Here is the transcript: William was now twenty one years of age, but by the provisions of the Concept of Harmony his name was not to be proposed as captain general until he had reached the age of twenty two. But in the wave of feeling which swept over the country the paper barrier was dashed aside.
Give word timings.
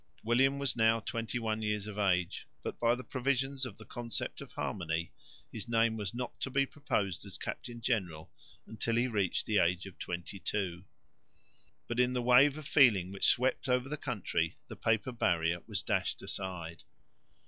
William 0.23 0.57
was 0.57 0.75
now 0.75 0.99
twenty 0.99 1.37
one 1.37 1.61
years 1.61 1.85
of 1.85 1.99
age, 1.99 2.47
but 2.63 2.79
by 2.79 2.95
the 2.95 3.03
provisions 3.03 3.67
of 3.67 3.77
the 3.77 3.85
Concept 3.85 4.41
of 4.41 4.53
Harmony 4.53 5.11
his 5.51 5.69
name 5.69 5.95
was 5.95 6.11
not 6.11 6.39
to 6.41 6.49
be 6.49 6.65
proposed 6.65 7.23
as 7.23 7.37
captain 7.37 7.81
general 7.81 8.31
until 8.65 8.95
he 8.95 9.03
had 9.03 9.13
reached 9.13 9.45
the 9.45 9.59
age 9.59 9.85
of 9.85 9.99
twenty 9.99 10.39
two. 10.39 10.85
But 11.87 11.99
in 11.99 12.13
the 12.13 12.21
wave 12.23 12.57
of 12.57 12.65
feeling 12.65 13.11
which 13.11 13.27
swept 13.27 13.69
over 13.69 13.87
the 13.87 13.95
country 13.95 14.57
the 14.69 14.75
paper 14.75 15.11
barrier 15.11 15.61
was 15.67 15.83
dashed 15.83 16.23
aside. 16.23 16.81